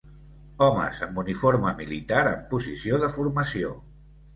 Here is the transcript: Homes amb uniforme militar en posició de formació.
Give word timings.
Homes 0.67 1.01
amb 1.09 1.21
uniforme 1.25 1.75
militar 1.85 2.25
en 2.33 2.43
posició 2.57 3.05
de 3.07 3.15
formació. 3.21 3.77